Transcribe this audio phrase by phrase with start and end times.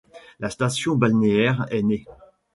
[0.39, 2.05] La station balnéaire est née.